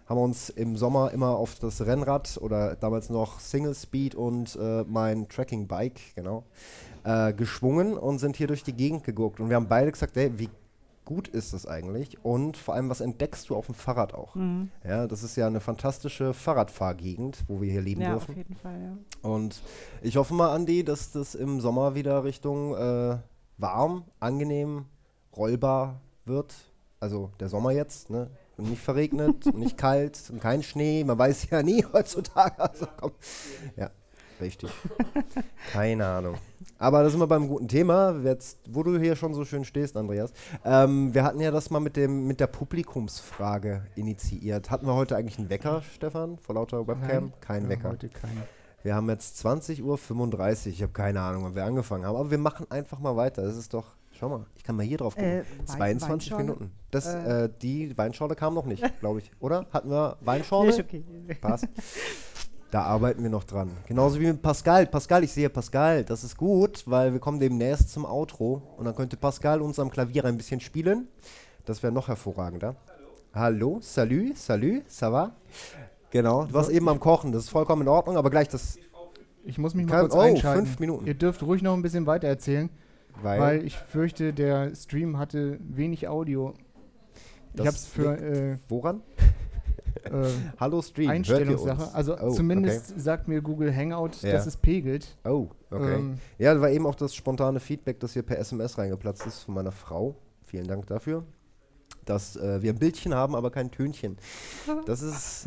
[0.06, 4.56] haben wir uns im Sommer immer auf das Rennrad oder damals noch Single Speed und
[4.60, 6.44] äh, mein Tracking Bike, genau,
[7.04, 9.40] äh, geschwungen und sind hier durch die Gegend geguckt.
[9.40, 10.48] Und wir haben beide gesagt, ey, wie
[11.04, 12.24] gut ist das eigentlich?
[12.24, 14.34] Und vor allem, was entdeckst du auf dem Fahrrad auch?
[14.34, 14.70] Mhm.
[14.84, 18.30] Ja, das ist ja eine fantastische Fahrradfahrgegend, wo wir hier leben Ja, dürfen.
[18.32, 19.28] auf jeden Fall, ja.
[19.28, 19.60] Und
[20.02, 23.18] ich hoffe mal, Andi, dass das im Sommer wieder Richtung äh,
[23.58, 24.86] warm, angenehm,
[25.36, 26.54] rollbar wird.
[26.98, 28.28] Also der Sommer jetzt, ne?
[28.56, 31.04] Und nicht verregnet, und nicht kalt und kein Schnee.
[31.04, 32.58] Man weiß ja nie heutzutage.
[32.58, 33.12] Also komm.
[33.76, 33.90] Ja,
[34.40, 34.70] richtig.
[35.72, 36.36] Keine Ahnung.
[36.78, 39.96] Aber da sind wir beim guten Thema, jetzt, wo du hier schon so schön stehst,
[39.96, 40.32] Andreas.
[40.64, 44.70] Ähm, wir hatten ja das mal mit, dem, mit der Publikumsfrage initiiert.
[44.70, 47.24] Hatten wir heute eigentlich einen Wecker, Stefan, vor lauter Webcam?
[47.24, 47.90] Nein, Kein Wecker.
[47.90, 48.42] Heute kein.
[48.82, 50.72] Wir haben jetzt 20.35 Uhr.
[50.72, 52.16] Ich habe keine Ahnung, wann wir angefangen haben.
[52.16, 53.42] Aber wir machen einfach mal weiter.
[53.42, 55.30] Das ist doch, schau mal, ich kann mal hier drauf gucken.
[55.30, 56.44] Äh, Wein- 22 Weinschorle?
[56.44, 56.70] Minuten.
[56.90, 57.44] Das, Äh.
[57.44, 59.30] äh, die Weinschorle kam noch nicht, glaube ich.
[59.40, 59.66] Oder?
[59.72, 60.70] Hatten wir Weinschorle?
[60.70, 61.04] ist okay.
[61.40, 61.66] Passt.
[62.70, 63.70] Da arbeiten wir noch dran.
[63.86, 64.86] Genauso wie mit Pascal.
[64.86, 68.94] Pascal, ich sehe Pascal, das ist gut, weil wir kommen demnächst zum Outro und dann
[68.94, 71.06] könnte Pascal uns am Klavier ein bisschen spielen.
[71.64, 72.74] Das wäre noch hervorragender.
[73.32, 75.32] Hallo, salut, salut, ça va?
[76.10, 78.78] Genau, du warst eben am Kochen, das ist vollkommen in Ordnung, aber gleich das,
[79.44, 80.64] Ich muss mich mal kurz oh, einschalten.
[80.66, 81.06] fünf Minuten.
[81.06, 82.70] Ihr dürft ruhig noch ein bisschen weiter erzählen,
[83.22, 86.54] weil, weil ich fürchte, der Stream hatte wenig Audio.
[87.52, 89.02] Ich Das habe es für äh, woran?
[90.04, 90.10] äh,
[90.60, 91.94] Hallo Stream, Einstellungssache.
[91.94, 94.32] Also Oh, zumindest sagt mir Google Hangout, Ja.
[94.32, 95.16] dass es pegelt.
[95.24, 95.32] Okay.
[95.34, 95.94] Oh, okay.
[95.94, 99.54] Ähm, Ja, war eben auch das spontane Feedback, das hier per SMS reingeplatzt ist von
[99.54, 100.16] meiner Frau.
[100.44, 101.24] Vielen Dank dafür.
[102.06, 104.16] Dass äh, wir ein Bildchen haben, aber kein Tönchen.
[104.86, 105.46] Das ist,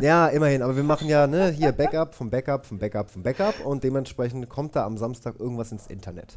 [0.00, 0.62] ja, immerhin.
[0.62, 4.48] Aber wir machen ja ne, hier Backup vom Backup vom Backup vom Backup und dementsprechend
[4.48, 6.36] kommt da am Samstag irgendwas ins Internet.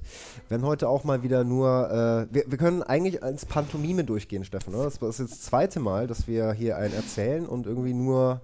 [0.49, 4.75] Wenn heute auch mal wieder nur, äh, wir, wir können eigentlich als Pantomime durchgehen, Steffen.
[4.75, 4.85] Oder?
[4.85, 8.41] Das ist jetzt das zweite Mal, dass wir hier einen erzählen und irgendwie nur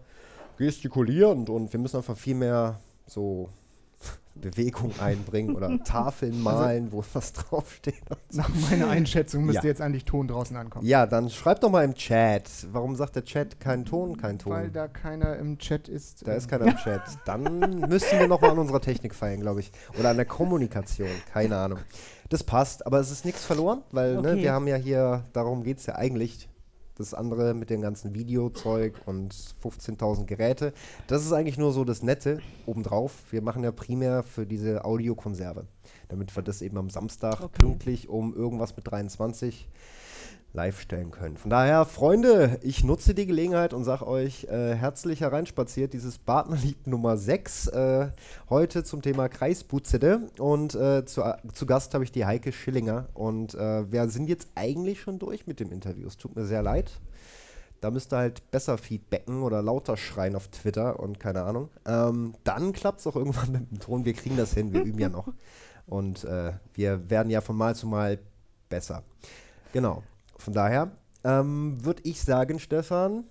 [0.57, 3.49] gestikulierend und wir müssen einfach viel mehr so
[4.39, 7.95] Bewegung einbringen oder Tafeln malen, wo was draufsteht.
[8.31, 9.69] nach meiner Einschätzung müsste Ja.
[9.69, 10.85] jetzt eigentlich Ton draußen ankommen.
[10.85, 12.49] Ja, dann schreibt doch mal im Chat.
[12.71, 14.51] Warum sagt der Chat kein Ton, kein Ton?
[14.53, 16.25] Weil da keiner im Chat ist.
[16.27, 17.01] da ähm, ist keiner im Chat.
[17.25, 19.71] Dann müssen wir noch mal an unserer Technik feilen, glaube ich.
[19.99, 21.07] Oder an der Kommunikation.
[21.31, 21.79] Keine Ahnung.
[22.29, 24.41] Das passt, aber es ist nichts verloren, weil ne, Okay.
[24.43, 26.48] wir haben ja hier, darum geht es ja eigentlich.
[26.99, 30.73] Das andere mit dem ganzen Videozeug und 15.000 Geräte.
[31.07, 33.31] Das ist eigentlich nur so das Nette obendrauf.
[33.31, 35.65] Wir machen ja primär für diese Audiokonserve.
[36.09, 37.61] Damit wir das eben am Samstag Okay.
[37.61, 39.69] pünktlich um irgendwas mit 23
[40.53, 41.37] live stellen können.
[41.37, 46.87] Von daher, Freunde, ich nutze die Gelegenheit und sage euch äh, herzlich hereinspaziert, dieses Partnerlieb
[46.87, 48.07] Nummer 6, äh,
[48.49, 53.53] heute zum Thema Kreisbutzede und äh, zu, zu Gast habe ich die Heike Schillinger und
[53.53, 56.07] äh, wir sind jetzt eigentlich schon durch mit dem Interview.
[56.07, 56.99] Es tut mir sehr leid.
[57.81, 61.69] Da müsst ihr halt besser feedbacken oder lauter schreien auf Twitter und keine Ahnung.
[61.85, 64.03] Ähm, dann klappt es auch irgendwann mit dem Ton.
[64.03, 65.27] Wir kriegen das hin, wir üben ja noch.
[65.85, 68.19] Und äh, wir werden ja von Mal zu Mal
[68.67, 69.03] besser.
[69.73, 70.03] Genau.
[70.39, 70.91] Von daher
[71.23, 73.25] ähm, würde ich sagen, Stefan,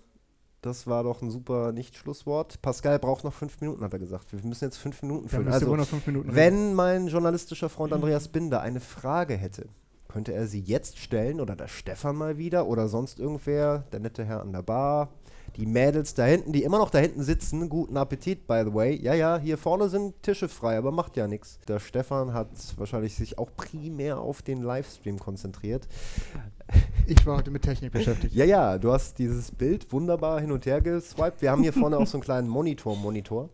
[0.61, 2.61] das war doch ein super Nicht-Schlusswort.
[2.63, 4.33] Pascal braucht noch fünf Minuten, hat er gesagt.
[4.33, 5.49] Wir müssen jetzt fünf Minuten füllen.
[5.49, 9.69] Also, fünf Minuten wenn mein journalistischer Freund Andreas Binder eine Frage hätte,
[10.09, 14.25] könnte er sie jetzt stellen oder der Stefan mal wieder oder sonst irgendwer, der nette
[14.25, 15.11] Herr an der Bar,
[15.57, 17.69] die Mädels da hinten, die immer noch da hinten sitzen.
[17.69, 18.97] Guten Appetit, by the way.
[19.01, 21.59] Ja, ja, hier vorne sind Tische frei, aber macht ja nichts.
[21.69, 25.89] Der Stefan hat wahrscheinlich sich auch primär auf den Livestream konzentriert.
[27.11, 28.35] Ich war heute mit Technik beschäftigt.
[28.35, 31.41] Ja, ja, du hast dieses Bild wunderbar hin und her geswiped.
[31.41, 33.49] Wir haben hier vorne auch so einen kleinen Monitor-Monitor,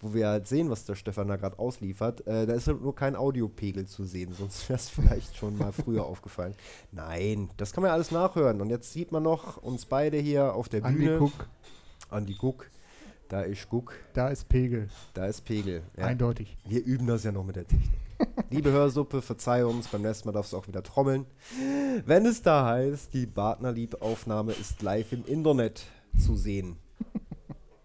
[0.00, 2.26] wo wir halt sehen, was der Stefan da gerade ausliefert.
[2.26, 5.72] Äh, da ist halt nur kein Audiopegel zu sehen, sonst wäre es vielleicht schon mal
[5.72, 6.52] früher aufgefallen.
[6.92, 8.60] Nein, das kann man ja alles nachhören.
[8.60, 11.18] Und jetzt sieht man noch uns beide hier auf der Andi Bühne.
[11.18, 11.48] Cook,
[12.10, 12.70] Andi Guck.
[13.30, 14.90] Da ist Guck, da ist Pegel.
[15.14, 15.82] da ist Pegel.
[15.96, 16.04] Ja.
[16.04, 16.58] Eindeutig.
[16.66, 18.07] Wir üben das ja noch mit der Technik.
[18.50, 21.26] Liebe Hörsuppe, verzeih uns, beim nächsten Mal darfst du auch wieder trommeln.
[22.04, 25.86] Wenn es da heißt, die Partnerlieb-Aufnahme ist live im Internet
[26.18, 26.78] zu sehen.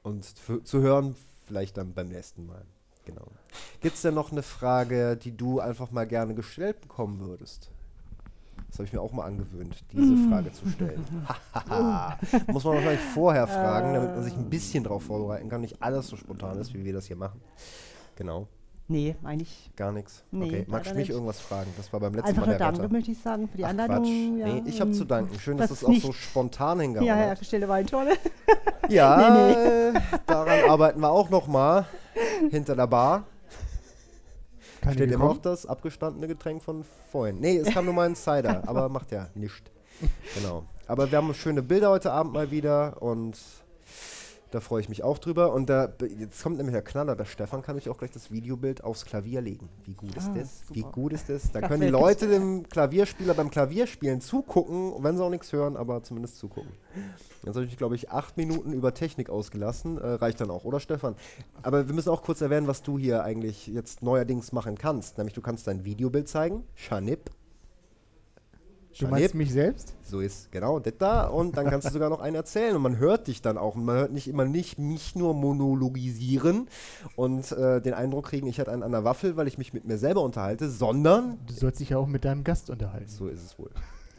[0.01, 0.25] Und
[0.63, 1.15] zu hören
[1.47, 2.65] vielleicht dann beim nächsten Mal.
[3.05, 3.27] Genau.
[3.81, 7.69] Gibt es denn noch eine Frage, die du einfach mal gerne gestellt bekommen würdest?
[8.69, 11.05] Das habe ich mir auch mal angewöhnt, diese Frage zu stellen.
[12.47, 15.61] Muss man wahrscheinlich vorher fragen, damit man sich ein bisschen drauf vorbereiten kann.
[15.61, 17.39] Nicht alles so spontan ist, wie wir das hier machen.
[18.15, 18.47] Genau,
[18.93, 20.23] Nee, eigentlich gar nichts.
[20.29, 21.15] Nee, okay, magst du mich nicht.
[21.15, 21.73] irgendwas fragen?
[21.77, 22.93] Das war beim letzten einfach Mal nur der Danke, Retter.
[22.93, 24.03] möchte ich sagen, für die Ach, Einladung.
[24.03, 24.39] Quatsch.
[24.39, 25.39] Ja, nee, ich habe zu danken.
[25.39, 27.21] Schön, dass das auch so spontan hingehauen Ja, hat.
[27.25, 28.11] hergestellte Weinschorle.
[28.89, 29.93] Ja, Nee, äh,
[30.27, 31.87] daran arbeiten wir auch noch mal
[32.51, 33.23] hinter der Bar.
[34.81, 37.39] Keine Steht immer noch das abgestandene Getränk von vorhin.
[37.39, 39.71] Nee, es kam nur mal ein Cider, aber macht ja nichts.
[40.35, 40.65] Genau.
[40.85, 43.37] Aber wir haben schöne Bilder heute Abend mal wieder und
[44.53, 45.51] da freue ich mich auch drüber.
[45.53, 48.83] Und da, jetzt kommt nämlich der Knaller, der Stefan kann mich auch gleich das Videobild
[48.83, 49.67] aufs Klavier legen.
[49.85, 50.59] Wie gut ist Ah, das?
[50.67, 50.73] super.
[50.75, 51.51] Wie gut ist das?
[51.51, 51.87] Da können die.
[51.87, 56.71] Leute dem Klavierspieler beim Klavierspielen zugucken, wenn sie auch nichts hören, aber zumindest zugucken.
[57.43, 59.97] Jetzt habe ich mich, glaube ich, acht Minuten über Technik ausgelassen.
[59.97, 61.15] Äh, reicht dann auch, oder Stefan?
[61.63, 65.17] Aber wir müssen auch kurz erwähnen, was du hier eigentlich jetzt neuerdings machen kannst.
[65.17, 66.63] Nämlich du kannst dein Videobild zeigen.
[66.75, 67.31] Schanip.
[68.99, 69.93] Du meinst mich selbst?
[70.03, 71.27] So ist genau das da.
[71.27, 72.75] Und dann kannst du sogar noch einen erzählen.
[72.75, 73.75] Und man hört dich dann auch.
[73.75, 76.67] Und man hört nicht immer nicht mich nur monologisieren
[77.15, 79.85] und äh, den Eindruck kriegen, ich hätte einen an der Waffel, weil ich mich mit
[79.85, 83.07] mir selber unterhalte, sondern Du sollst dich ja auch mit deinem Gast unterhalten.
[83.07, 83.71] so ist es wohl.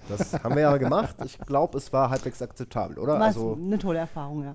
[0.09, 1.17] Das haben wir ja gemacht.
[1.25, 3.15] Ich glaube, es war halbwegs akzeptabel, oder?
[3.15, 4.55] War Also eine tolle Erfahrung, ja.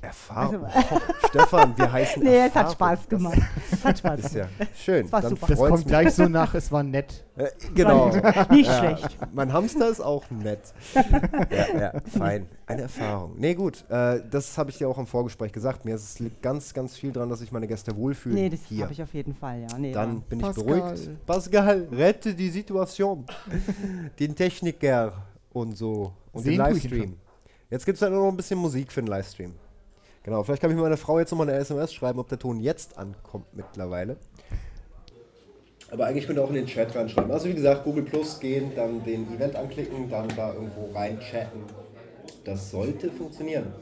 [0.00, 0.64] Erfahrung.
[0.64, 2.72] Also- Oh, Stefan, wir heißen Nee, es hat Erfahrung.
[2.74, 3.38] Spaß gemacht.
[3.70, 4.50] Es hat Spaß Das ist gemacht.
[4.60, 5.12] ja schön.
[5.12, 5.46] war Dann super.
[5.48, 5.86] Das kommt mich.
[5.86, 7.24] gleich so nach, es war nett.
[7.36, 8.08] Äh, genau.
[8.50, 9.18] Nicht Ja, schlecht.
[9.32, 10.60] Mein Hamster ist auch nett.
[11.50, 12.46] ja, ja, fein.
[12.66, 13.34] Eine Erfahrung.
[13.38, 13.84] Nee, gut.
[13.90, 15.84] Äh, das habe ich dir auch im Vorgespräch gesagt.
[15.84, 18.36] Mir ist, es liegt ganz, ganz viel dran, dass sich meine Gäste wohlfühlen.
[18.38, 18.84] Nee, das hier.
[18.84, 19.78] habe ich auf jeden Fall, ja.
[19.78, 20.22] Nee, Dann ja.
[20.28, 20.64] bin ich Pascal.
[20.64, 21.26] beruhigt.
[21.26, 23.24] Pascal, rette die Situation.
[24.18, 25.12] den Techniker
[25.52, 26.12] und so.
[26.32, 27.16] Und den Sehen ich ihn Livestream.
[27.70, 29.54] Jetzt gibt es halt nur noch ein bisschen Musik für den Livestream.
[30.28, 32.98] Genau, vielleicht kann ich meiner Frau jetzt nochmal eine SMS schreiben, ob der Ton jetzt
[32.98, 34.18] ankommt mittlerweile.
[35.90, 37.30] Aber eigentlich könnt ihr auch in den Chat reinschreiben.
[37.30, 41.60] Also wie gesagt, Google Plus gehen, dann den Event anklicken, dann da irgendwo rein chatten.
[42.44, 43.72] Das sollte funktionieren.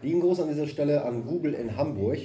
[0.00, 2.20] Lieben Gruß an dieser Stelle an Google in Hamburg.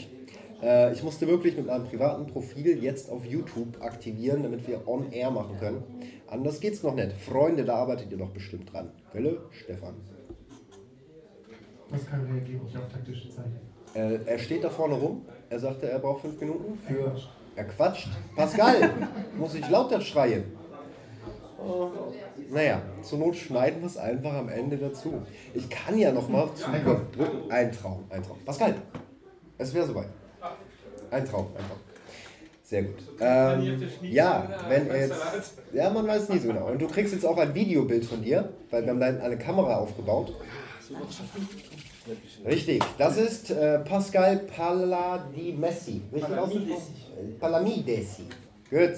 [0.62, 5.12] Äh, ich musste wirklich mit meinem privaten Profil jetzt auf YouTube aktivieren, damit wir on
[5.12, 5.84] air machen können.
[6.28, 7.14] Anders geht's noch nicht.
[7.14, 8.92] Freunde, da arbeitet ihr doch bestimmt dran.
[9.12, 9.96] Gölle, Stefan.
[11.90, 13.71] Pascal reagiert nicht auf taktische Zeichen.
[13.94, 15.26] Äh, er steht da vorne rum.
[15.50, 17.16] Er sagte, er braucht fünf Minuten für.
[17.56, 18.10] Er quatscht.
[18.36, 18.90] Pascal,
[19.38, 20.46] muss ich lauter schreien.
[21.64, 21.92] Oh,
[22.50, 25.22] naja, zur Not schneiden wir es einfach am Ende dazu.
[25.54, 27.52] Ich kann ja noch mal zum drücken.
[27.52, 28.38] Ein Traum, ein Traum.
[28.46, 28.76] Pascal,
[29.58, 30.08] es wäre soweit.
[31.12, 31.80] Ein Traum, ein Traum.
[32.64, 33.04] Sehr gut.
[33.20, 35.54] Ähm, ja, wenn er jetzt.
[35.74, 36.68] Ja, man weiß nie so genau.
[36.68, 39.76] Und du kriegst jetzt auch ein Videobild von dir, weil wir haben da eine Kamera
[39.76, 40.34] aufgebaut.
[42.46, 46.02] Richtig, das ist äh, Pascal Paladimessi.
[46.12, 46.96] Richtig ausgesprochen?
[47.18, 48.24] Äh, Palamidesi.
[48.70, 48.94] Gut.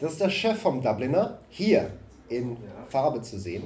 [0.00, 1.90] Das ist der Chef vom Dubliner, hier
[2.28, 2.56] in
[2.88, 3.64] Farbe zu sehen.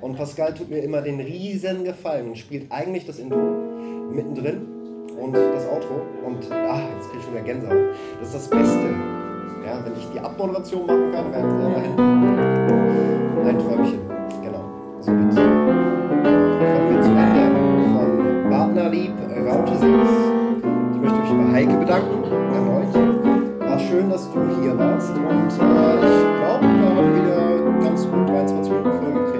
[0.00, 3.36] Und Pascal tut mir immer den riesen Gefallen und spielt eigentlich das Intro
[4.12, 4.66] mittendrin
[5.20, 6.02] und das Outro.
[6.24, 7.94] Und ah, jetzt krieg ich schon wieder Gänsehaut.
[8.20, 8.94] Das ist das Beste.
[9.64, 13.48] Ja, wenn ich die Abmoderation machen kann, während er da hinten.
[13.48, 14.00] Ein Träumchen.
[14.42, 14.64] Genau.
[15.00, 15.53] Somit kommen
[19.84, 19.90] Ich
[20.98, 22.94] möchte mich bei Heike bedanken, erneut.
[23.60, 25.58] War schön, dass du hier warst und äh, ich
[26.40, 29.33] glaube, wir haben wieder ganz gut 23 Minuten vollgekriegt